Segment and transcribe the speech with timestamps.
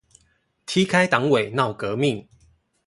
[0.65, 2.27] 踢開黨委鬧革命